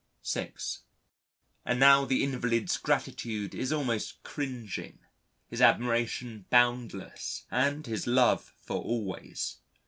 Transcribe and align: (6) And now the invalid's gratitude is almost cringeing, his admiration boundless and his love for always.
(6) 0.23 0.79
And 1.63 1.79
now 1.79 2.05
the 2.05 2.23
invalid's 2.23 2.75
gratitude 2.79 3.53
is 3.53 3.71
almost 3.71 4.23
cringeing, 4.23 4.97
his 5.47 5.61
admiration 5.61 6.45
boundless 6.49 7.45
and 7.51 7.85
his 7.85 8.07
love 8.07 8.51
for 8.57 8.81
always. 8.81 9.57